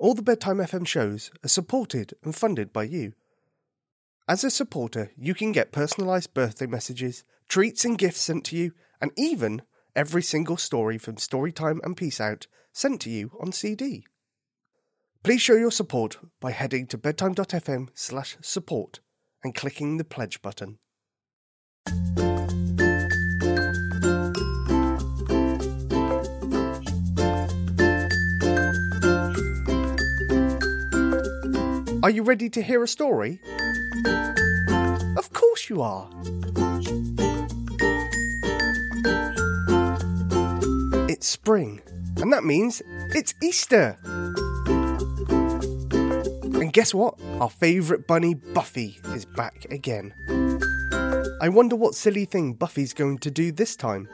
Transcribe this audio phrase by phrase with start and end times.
[0.00, 3.14] All the Bedtime FM shows are supported and funded by you.
[4.28, 8.72] As a supporter, you can get personalised birthday messages, treats and gifts sent to you,
[9.00, 9.62] and even
[9.96, 14.06] every single story from Storytime and Peace Out sent to you on CD.
[15.24, 19.00] Please show your support by heading to bedtime.fm slash support
[19.42, 20.78] and clicking the pledge button.
[31.98, 32.04] Mm-hmm.
[32.04, 33.40] Are you ready to hear a story?
[35.16, 36.08] Of course you are.
[41.10, 41.82] It's spring,
[42.18, 42.82] and that means
[43.16, 43.98] it's Easter.
[46.54, 47.18] And guess what?
[47.40, 50.14] Our favourite bunny, Buffy, is back again.
[51.40, 54.08] I wonder what silly thing Buffy's going to do this time.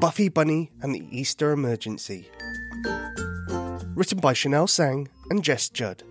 [0.00, 2.28] Buffy Bunny and the Easter Emergency.
[3.94, 6.02] Written by Chanel Tsang and Jess Judd.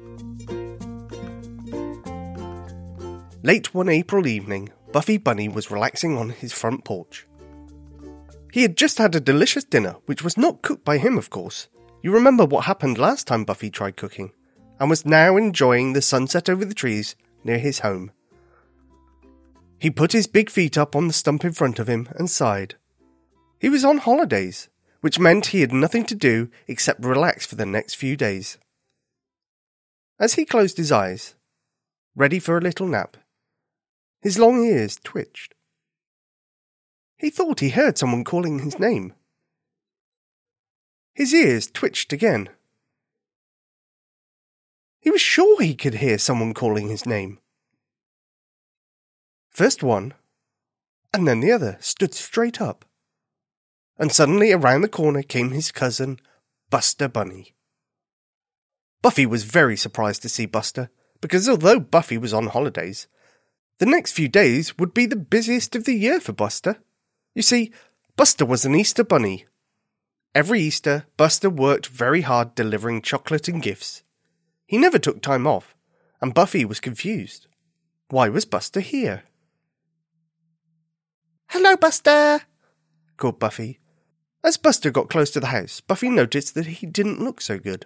[3.43, 7.27] Late one April evening, Buffy Bunny was relaxing on his front porch.
[8.51, 11.67] He had just had a delicious dinner, which was not cooked by him, of course.
[12.01, 14.31] You remember what happened last time Buffy tried cooking,
[14.79, 18.11] and was now enjoying the sunset over the trees near his home.
[19.79, 22.75] He put his big feet up on the stump in front of him and sighed.
[23.59, 24.69] He was on holidays,
[25.01, 28.57] which meant he had nothing to do except relax for the next few days.
[30.19, 31.35] As he closed his eyes,
[32.15, 33.17] ready for a little nap,
[34.21, 35.53] his long ears twitched.
[37.17, 39.13] He thought he heard someone calling his name.
[41.13, 42.49] His ears twitched again.
[44.99, 47.39] He was sure he could hear someone calling his name.
[49.49, 50.13] First one,
[51.13, 52.85] and then the other, stood straight up.
[53.97, 56.19] And suddenly around the corner came his cousin,
[56.69, 57.55] Buster Bunny.
[59.01, 60.89] Buffy was very surprised to see Buster,
[61.21, 63.07] because although Buffy was on holidays,
[63.79, 66.77] the next few days would be the busiest of the year for Buster.
[67.35, 67.71] You see,
[68.15, 69.45] Buster was an Easter bunny.
[70.33, 74.03] Every Easter, Buster worked very hard delivering chocolate and gifts.
[74.65, 75.75] He never took time off,
[76.21, 77.47] and Buffy was confused.
[78.09, 79.23] Why was Buster here?
[81.49, 82.41] Hello, Buster!
[83.17, 83.79] called Buffy.
[84.43, 87.85] As Buster got close to the house, Buffy noticed that he didn't look so good.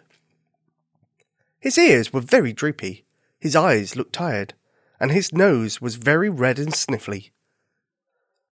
[1.61, 3.05] His ears were very droopy,
[3.39, 4.55] his eyes looked tired,
[4.99, 7.29] and his nose was very red and sniffly.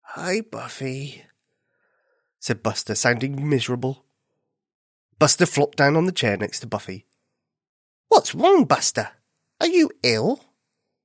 [0.02, 1.24] Hi, Buffy,
[2.38, 4.04] said Buster, sounding miserable.
[5.18, 7.06] Buster flopped down on the chair next to Buffy.
[8.08, 9.08] What's wrong, Buster?
[9.58, 10.44] Are you ill?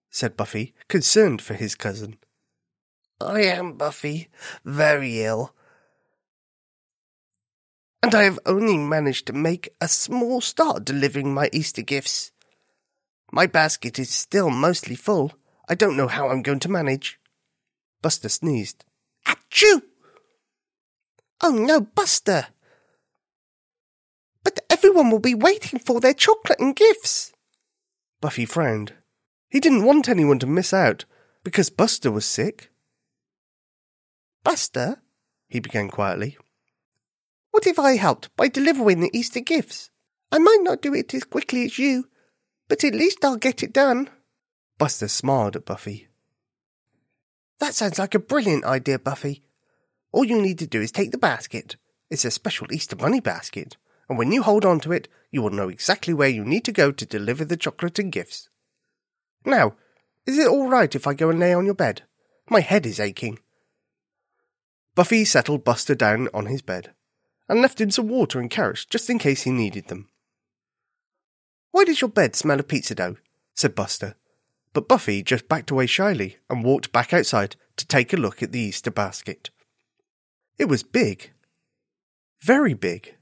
[0.10, 2.18] said Buffy, concerned for his cousin.
[3.22, 4.30] I am, Buffy,
[4.66, 5.56] very ill.
[8.04, 12.34] And I have only managed to make a small start delivering my Easter gifts.
[13.32, 15.32] My basket is still mostly full.
[15.70, 17.18] I don't know how I'm going to manage.
[18.02, 18.84] Buster sneezed.
[19.26, 19.84] Achoo!
[21.42, 22.48] Oh no, Buster!
[24.44, 27.32] But everyone will be waiting for their chocolate and gifts.
[28.20, 28.94] Buffy frowned.
[29.50, 31.06] He didn't want anyone to miss out
[31.46, 32.70] because Buster was sick.
[34.44, 35.02] Buster,
[35.48, 36.38] he began quietly,
[37.54, 39.92] what if I helped by delivering the Easter gifts?
[40.32, 42.10] I might not do it as quickly as you,
[42.68, 44.10] but at least I'll get it done.
[44.80, 46.08] Buster smiled at Buffy.
[47.60, 49.44] That sounds like a brilliant idea, Buffy.
[50.12, 51.76] All you need to do is take the basket.
[52.10, 53.78] It's a special Easter Bunny basket,
[54.10, 56.72] and when you hold on to it, you will know exactly where you need to
[56.72, 58.50] go to deliver the chocolate and gifts.
[59.46, 59.76] Now,
[60.26, 62.02] is it all right if I go and lay on your bed?
[62.50, 63.38] My head is aching.
[64.96, 66.96] Buffy settled Buster down on his bed
[67.54, 70.10] and left him some water and carrots just in case he needed them.
[71.70, 73.18] Why does your bed smell of pizza dough?
[73.54, 74.16] said Buster.
[74.74, 78.54] But Buffy just backed away shyly and walked back outside to take a look at
[78.54, 79.52] the Easter basket.
[80.58, 81.30] It was big.
[82.42, 83.14] Very big.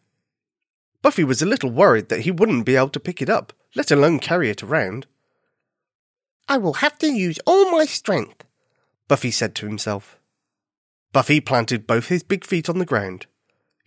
[1.02, 3.92] Buffy was a little worried that he wouldn't be able to pick it up, let
[3.92, 5.08] alone carry it around.
[6.48, 8.46] I will have to use all my strength,
[9.10, 10.18] Buffy said to himself.
[11.12, 13.26] Buffy planted both his big feet on the ground.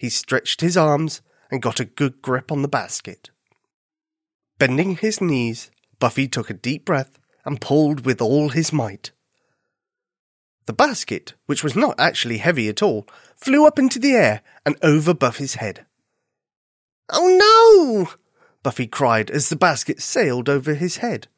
[0.05, 3.31] He stretched his arms and got a good grip on the basket.
[4.59, 9.12] Bending his knees, Buffy took a deep breath and pulled with all his might.
[10.67, 14.77] The basket, which was not actually heavy at all, flew up into the air and
[14.83, 15.87] over Buffy's head.
[17.09, 18.12] Oh no!
[18.62, 21.29] Buffy cried as the basket sailed over his head.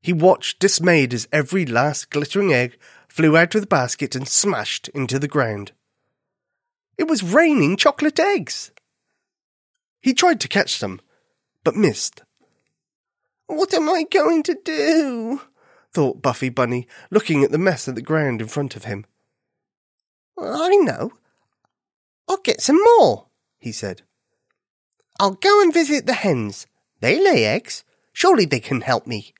[0.00, 4.88] He watched dismayed as every last glittering egg flew out of the basket and smashed
[4.94, 5.72] into the ground.
[6.98, 8.70] It was raining chocolate eggs.
[10.00, 11.00] He tried to catch some,
[11.64, 12.22] but missed.
[13.46, 15.42] What am I going to do?
[15.92, 19.04] thought Buffy Bunny, looking at the mess of the ground in front of him.
[20.38, 21.12] I know.
[22.28, 23.26] I'll get some more,
[23.58, 24.02] he said.
[25.20, 26.66] I'll go and visit the hens.
[27.00, 27.84] They lay eggs.
[28.12, 29.34] Surely they can help me.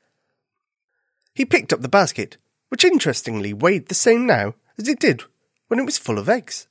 [1.34, 2.36] He picked up the basket,
[2.68, 5.22] which interestingly weighed the same now as it did
[5.68, 6.68] when it was full of eggs,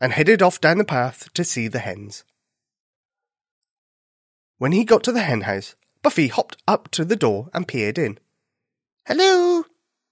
[0.00, 2.24] and headed off down the path to see the hens.
[4.58, 7.98] When he got to the hen house, Buffy hopped up to the door and peered
[7.98, 8.18] in.
[9.06, 9.64] Hello?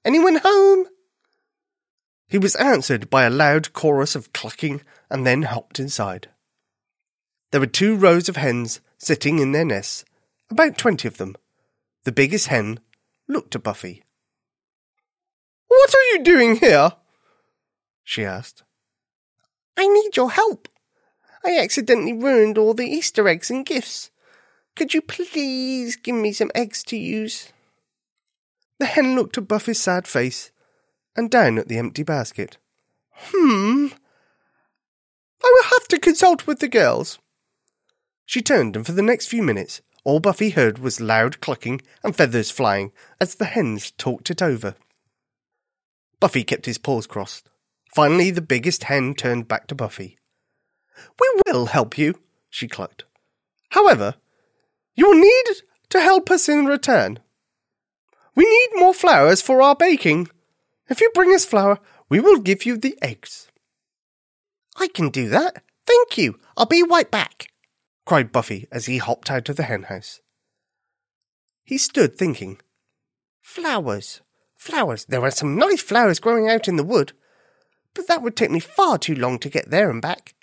[0.04, 0.86] Anyone home?
[2.28, 6.28] He was answered by a loud chorus of clucking and then hopped inside.
[7.52, 10.04] There were two rows of hens sitting in their nests,
[10.50, 11.36] about twenty of them.
[12.04, 12.80] The biggest hen
[13.28, 14.02] looked at Buffy.
[15.68, 16.92] What are you doing here?
[18.02, 18.62] she asked.
[19.76, 20.68] I need your help.
[21.44, 24.10] I accidentally ruined all the Easter eggs and gifts.
[24.76, 27.52] Could you please give me some eggs to use?
[28.78, 30.50] The hen looked at Buffy's sad face
[31.16, 32.58] and down at the empty basket.
[33.10, 33.88] Hmm.
[35.44, 37.18] I will have to consult with the girls.
[38.26, 42.16] She turned, and for the next few minutes, all Buffy heard was loud clucking and
[42.16, 44.74] feathers flying as the hens talked it over.
[46.20, 47.50] Buffy kept his paws crossed.
[47.94, 50.18] Finally, the biggest hen turned back to Buffy.
[51.20, 52.18] We will help you,
[52.50, 53.04] she clucked.
[53.70, 54.16] However,
[54.96, 55.44] you will need
[55.90, 57.20] to help us in return.
[58.34, 60.28] We need more flowers for our baking.
[60.88, 63.48] If you bring us flour, we will give you the eggs.
[64.76, 65.62] I can do that.
[65.86, 66.40] Thank you.
[66.56, 67.52] I'll be right back,
[68.04, 70.20] cried Buffy as he hopped out of the henhouse.
[71.62, 72.60] He stood thinking.
[73.40, 74.20] Flowers.
[74.56, 75.04] Flowers.
[75.04, 77.12] There are some nice flowers growing out in the wood,
[77.94, 80.34] but that would take me far too long to get there and back.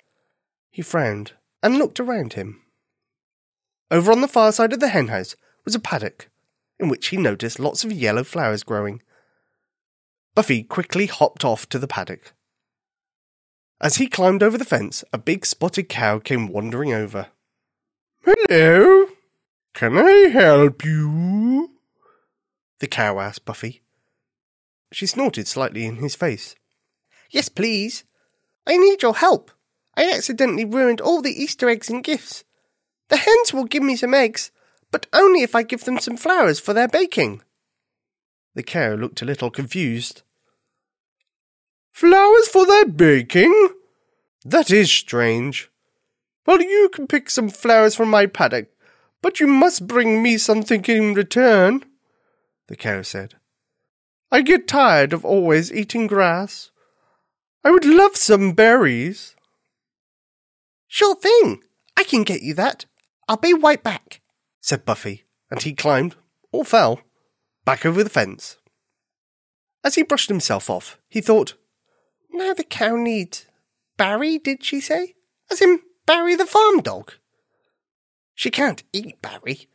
[0.70, 1.32] He frowned
[1.62, 2.62] and looked around him.
[3.90, 6.30] Over on the far side of the henhouse was a paddock,
[6.78, 9.02] in which he noticed lots of yellow flowers growing.
[10.34, 12.32] Buffy quickly hopped off to the paddock.
[13.80, 17.28] As he climbed over the fence, a big spotted cow came wandering over.
[18.24, 19.08] Hello,
[19.74, 21.72] can I help you?
[22.78, 23.82] The cow asked Buffy.
[24.92, 26.54] She snorted slightly in his face.
[27.32, 28.04] Yes, please.
[28.66, 29.50] I need your help.
[29.96, 32.44] I accidentally ruined all the Easter eggs and gifts.
[33.08, 34.52] The hens will give me some eggs,
[34.90, 37.42] but only if I give them some flowers for their baking.
[38.54, 40.22] The cow looked a little confused.
[41.90, 43.70] Flowers for their baking?
[44.44, 45.70] That is strange.
[46.46, 48.68] Well, you can pick some flowers from my paddock,
[49.22, 51.84] but you must bring me something in return,
[52.66, 53.36] the cow said.
[54.30, 56.71] I get tired of always eating grass.
[57.64, 59.36] I would love some berries.
[60.88, 61.62] Sure thing.
[61.96, 62.86] I can get you that.
[63.28, 64.20] I'll be right back,
[64.60, 66.16] said Buffy, and he climbed,
[66.50, 67.00] or fell,
[67.64, 68.56] back over the fence.
[69.84, 71.54] As he brushed himself off, he thought,
[72.32, 73.46] Now the cow needs
[73.96, 75.14] Barry, did she say?
[75.50, 77.14] As in Barry the farm dog?
[78.34, 79.68] She can't eat Barry.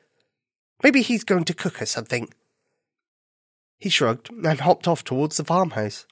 [0.83, 2.29] Maybe he's going to cook her something.
[3.77, 6.05] He shrugged and hopped off towards the farmhouse.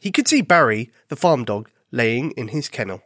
[0.00, 3.02] He could see Barry, the farm dog, laying in his kennel.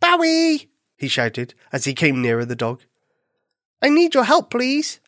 [0.00, 0.70] Barry!
[0.96, 2.82] he shouted as he came nearer the dog.
[3.82, 5.00] I need your help, please.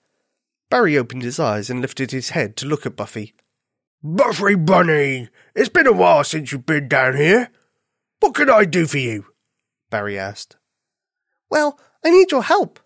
[0.69, 3.35] Barry opened his eyes and lifted his head to look at Buffy.
[4.03, 7.51] Buffy Bunny, it's been a while since you've been down here.
[8.21, 9.27] What can I do for you?
[9.91, 10.57] Barry asked.
[11.49, 12.81] Well, I need your help.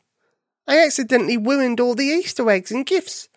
[0.66, 3.28] I accidentally ruined all the Easter eggs and gifts.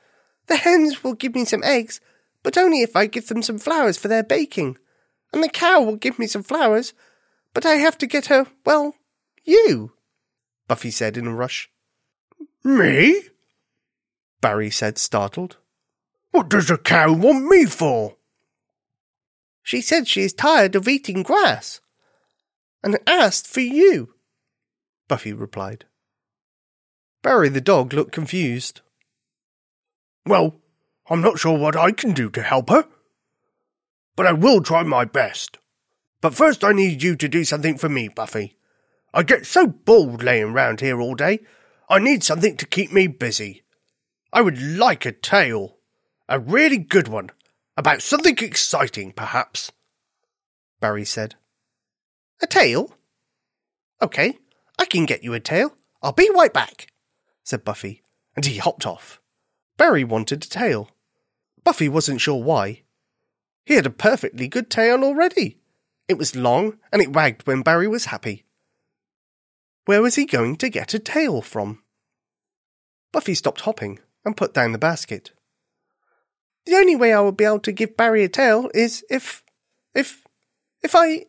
[0.48, 2.00] The hens will give me some eggs,
[2.44, 4.78] but only if I give them some flowers for their baking.
[5.32, 6.94] And the cow will give me some flowers,
[7.54, 8.96] but I have to get her, well,
[9.44, 9.94] you,
[10.68, 11.70] Buffy said in a rush.
[12.64, 13.24] Me?
[14.42, 15.58] Barry said, startled.
[16.32, 18.18] What does the cow want me for?
[19.62, 21.80] She said she is tired of eating grass,
[22.84, 24.14] and asked for you,
[25.08, 25.86] Buffy replied.
[27.22, 28.82] Barry the dog looked confused.
[30.26, 30.56] Well,
[31.14, 32.86] I'm not sure what I can do to help her.
[34.16, 35.60] But I will try my best.
[36.22, 38.58] But first I need you to do something for me, Buffy.
[39.14, 41.42] I get so bored laying round here all day.
[41.88, 43.62] I need something to keep me busy.
[44.34, 45.78] I would like a tale.
[46.28, 47.30] A really good one.
[47.78, 49.72] About something exciting, perhaps.
[50.80, 51.36] Barry said.
[52.42, 52.92] A tale?
[54.02, 54.40] Okay,
[54.80, 55.78] I can get you a tale.
[56.02, 56.88] I'll be right back,
[57.44, 58.02] said Buffy,
[58.36, 59.22] and he hopped off.
[59.78, 60.90] Barry wanted a tail.
[61.64, 62.84] Buffy wasn't sure why.
[63.66, 65.58] He had a perfectly good tail already.
[66.08, 68.44] It was long and it wagged when Barry was happy.
[69.86, 71.82] Where was he going to get a tail from?
[73.12, 75.32] Buffy stopped hopping and put down the basket.
[76.66, 79.44] The only way I will be able to give Barry a tail is if,
[79.94, 80.26] if,
[80.82, 81.26] if I,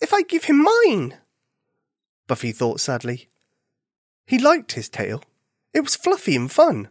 [0.00, 1.16] if I give him mine.
[2.26, 3.28] Buffy thought sadly.
[4.26, 5.22] He liked his tail.
[5.72, 6.88] It was fluffy and fun.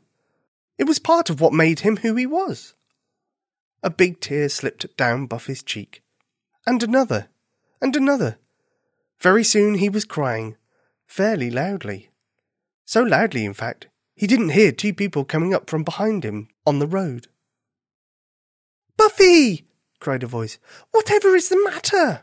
[0.78, 2.74] It was part of what made him who he was.
[3.84, 6.02] A big tear slipped down Buffy's cheek.
[6.66, 7.30] And another.
[7.82, 8.38] And another.
[9.20, 10.58] Very soon he was crying,
[11.06, 12.10] fairly loudly.
[12.86, 16.80] So loudly, in fact, he didn't hear two people coming up from behind him on
[16.80, 17.28] the road.
[18.98, 19.68] Buffy!
[20.00, 20.58] cried a voice.
[20.92, 22.22] Whatever is the matter?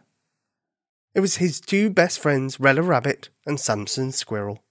[1.15, 4.65] It was his two best friends, Rella Rabbit and Samson Squirrel.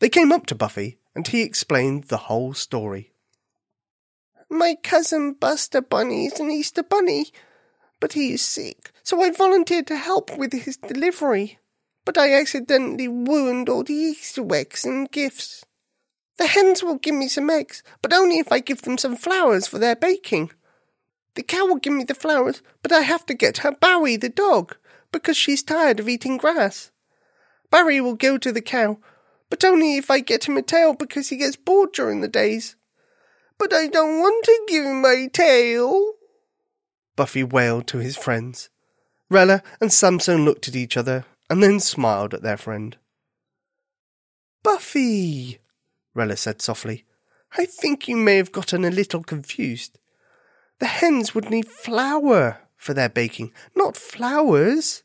[0.00, 3.13] They came up to Buffy, and he explained the whole story.
[4.54, 7.32] My cousin Buster Bunny is an Easter Bunny,
[7.98, 11.58] but he is sick, so I volunteered to help with his delivery.
[12.04, 15.64] But I accidentally ruined all the Easter eggs and gifts.
[16.38, 19.66] The hens will give me some eggs, but only if I give them some flowers
[19.66, 20.52] for their baking.
[21.34, 24.28] The cow will give me the flowers, but I have to get her Barry the
[24.28, 24.76] dog,
[25.10, 26.92] because she's tired of eating grass.
[27.72, 29.00] Barry will go to the cow,
[29.50, 32.76] but only if I get him a tail because he gets bored during the days.
[33.58, 36.14] But I don't want to give my tail.
[37.16, 38.68] Buffy wailed to his friends.
[39.30, 42.96] Rella and Samson looked at each other and then smiled at their friend.
[44.62, 45.58] Buffy,
[46.14, 47.04] Rella said softly,
[47.56, 49.98] I think you may have gotten a little confused.
[50.80, 55.02] The hens would need flour for their baking, not flowers.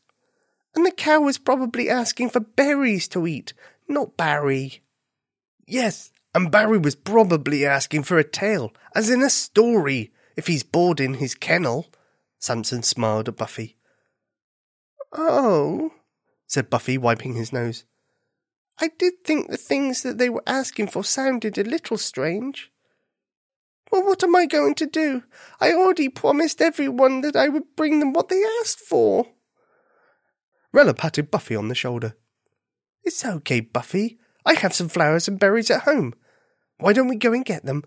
[0.74, 3.52] And the cow was probably asking for berries to eat,
[3.88, 4.82] not Barry.
[5.66, 10.62] Yes, and Barry was probably asking for a tail, as in a story, if he's
[10.62, 11.92] bored in his kennel.
[12.38, 13.76] Samson smiled at Buffy.
[15.12, 15.92] Oh,
[16.46, 17.84] said Buffy, wiping his nose.
[18.78, 22.70] I did think the things that they were asking for sounded a little strange.
[23.90, 25.24] Well, what am I going to do?
[25.60, 29.26] I already promised everyone that I would bring them what they asked for.
[30.72, 32.16] Rella patted Buffy on the shoulder.
[33.02, 34.18] It's okay, Buffy.
[34.46, 36.14] I have some flowers and berries at home.
[36.80, 37.84] Why don't we go and get them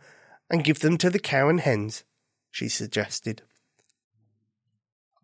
[0.50, 2.04] and give them to the cow and hens?
[2.52, 3.42] she suggested.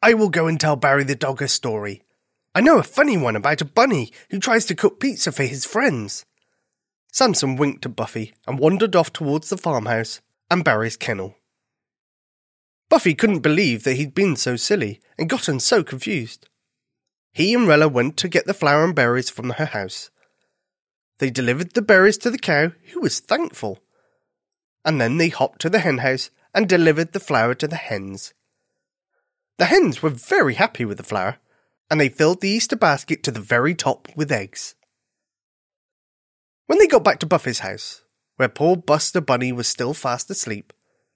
[0.01, 2.01] I will go and tell Barry the dog a story.
[2.55, 5.65] I know a funny one about a bunny who tries to cook pizza for his
[5.65, 6.25] friends.
[7.11, 11.35] Samson winked at Buffy and wandered off towards the farmhouse and Barry's kennel.
[12.89, 16.49] Buffy couldn't believe that he'd been so silly and gotten so confused.
[17.31, 20.09] He and Rella went to get the flour and berries from her house.
[21.19, 23.79] They delivered the berries to the cow, who was thankful.
[24.83, 28.33] And then they hopped to the hen house and delivered the flour to the hens.
[29.57, 31.38] The hens were very happy with the flour,
[31.91, 34.75] and they filled the Easter basket to the very top with eggs.
[36.67, 38.03] When they got back to Buffy's house,
[38.38, 40.71] where poor Buster Bunny was still fast asleep,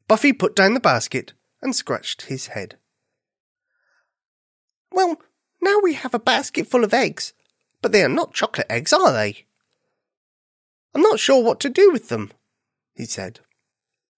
[0.09, 1.31] Buffy put down the basket
[1.61, 2.77] and scratched his head.
[4.91, 5.21] Well,
[5.61, 7.33] now we have a basket full of eggs,
[7.81, 9.45] but they are not chocolate eggs, are they?
[10.95, 12.31] I'm not sure what to do with them,
[12.93, 13.39] he said.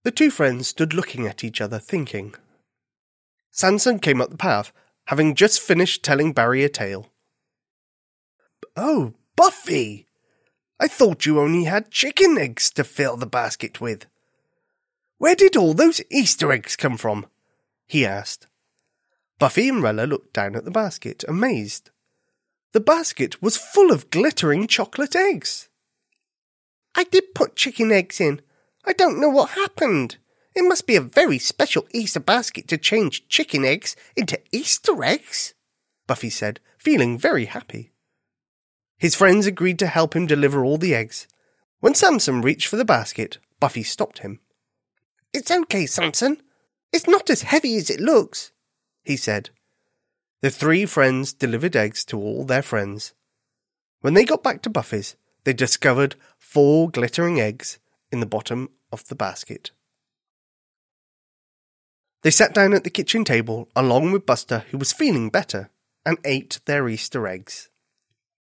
[0.04, 2.36] The two friends stood looking at each other, thinking.
[3.52, 4.72] Samson came up the path,
[5.06, 7.08] having just finished telling Barry a tale.
[8.76, 10.08] Oh, Buffy!
[10.80, 14.06] I thought you only had chicken eggs to fill the basket with.
[15.18, 17.28] Where did all those Easter eggs come from?
[17.88, 18.48] he asked.
[19.40, 21.92] Buffy and Rella looked down at the basket, amazed.
[22.74, 25.70] The basket was full of glittering chocolate eggs.
[26.96, 28.42] I did put chicken eggs in.
[28.86, 30.18] I don't know what happened.
[30.56, 35.54] It must be a very special Easter basket to change chicken eggs into Easter eggs,
[36.08, 37.92] Buffy said, feeling very happy.
[38.98, 41.28] His friends agreed to help him deliver all the eggs.
[41.82, 44.40] When Samson reached for the basket, Buffy stopped him.
[45.34, 46.42] It's okay, Samson.
[46.94, 48.54] It's not as heavy as it looks
[49.06, 49.52] he said.
[50.42, 53.14] The three friends delivered eggs to all their friends.
[54.02, 57.80] When they got back to Buffy's, they discovered four glittering eggs
[58.12, 59.72] in the bottom of the basket.
[62.24, 65.70] They sat down at the kitchen table along with Buster, who was feeling better,
[66.06, 67.70] and ate their Easter eggs.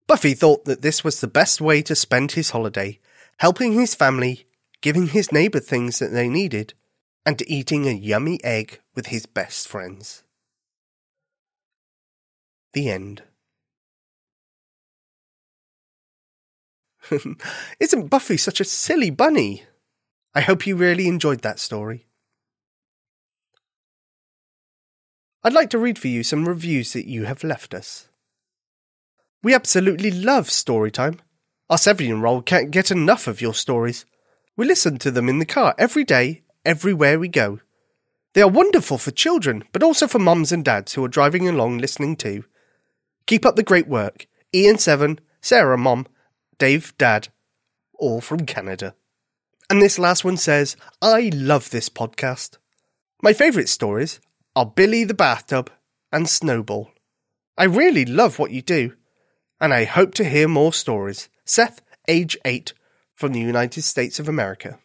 [0.06, 2.98] Buffy thought that this was the best way to spend his holiday,
[3.38, 4.46] helping his family,
[4.80, 6.74] giving his neighbour things that they needed,
[7.26, 10.22] and eating a yummy egg with his best friends.
[12.72, 13.22] The end.
[17.80, 19.64] Isn't Buffy such a silly bunny?
[20.34, 22.06] I hope you really enjoyed that story.
[25.42, 28.08] I'd like to read for you some reviews that you have left us.
[29.42, 31.20] We absolutely love story time.
[31.68, 34.06] Our seven year old can't get enough of your stories.
[34.56, 37.60] We listen to them in the car every day, everywhere we go.
[38.32, 41.78] They are wonderful for children, but also for mums and dads who are driving along
[41.78, 42.44] listening too.
[43.26, 44.26] Keep up the great work.
[44.54, 46.06] Ian Seven, Sarah Mom,
[46.58, 47.28] Dave Dad,
[47.98, 48.94] all from Canada.
[49.70, 52.58] And this last one says, I love this podcast.
[53.22, 54.20] My favourite stories
[54.54, 55.70] are Billy the Bathtub
[56.12, 56.90] and Snowball.
[57.56, 58.94] I really love what you do,
[59.60, 61.28] and I hope to hear more stories.
[61.44, 62.72] Seth, age 8,
[63.14, 64.78] from the United States of America.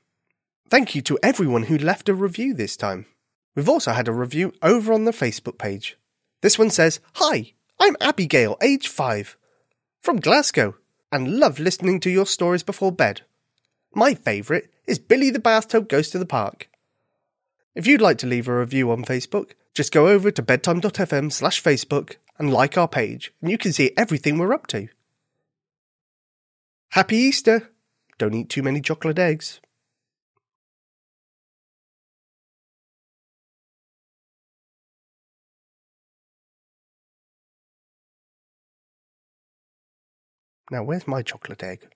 [0.69, 3.05] Thank you to everyone who left a review this time.
[3.55, 5.97] We've also had a review over on the Facebook page.
[6.41, 9.35] This one says, Hi, I'm Abigail, age 5,
[10.01, 10.75] from Glasgow,
[11.11, 13.21] and love listening to your stories before bed.
[13.93, 16.69] My favourite is Billy the Bathtub Goes to the Park.
[17.75, 21.61] If you'd like to leave a review on Facebook, just go over to bedtime.fm slash
[21.61, 24.87] Facebook and like our page, and you can see everything we're up to.
[26.89, 27.69] Happy Easter!
[28.17, 29.61] Don't eat too many chocolate eggs.
[40.71, 41.89] Now, where's my chocolate egg?